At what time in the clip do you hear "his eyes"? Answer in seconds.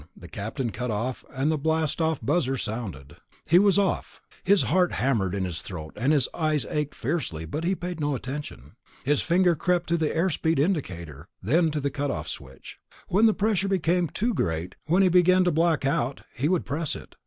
6.11-6.65